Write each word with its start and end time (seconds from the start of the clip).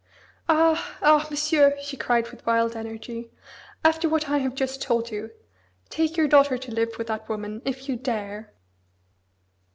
"Ah! 0.49 0.97
Ah! 1.03 1.27
Monsieur", 1.29 1.75
she 1.79 1.95
cried 1.95 2.31
with 2.31 2.43
wild 2.43 2.75
energy. 2.75 3.29
"After 3.85 4.09
what 4.09 4.27
I 4.31 4.39
have 4.39 4.55
just 4.55 4.81
told 4.81 5.11
you, 5.11 5.29
take 5.91 6.17
your 6.17 6.27
daughter 6.27 6.57
to 6.57 6.71
live 6.73 6.97
with 6.97 7.05
that 7.05 7.29
woman 7.29 7.61
if 7.65 7.87
you 7.87 7.97
dare." 7.97 8.51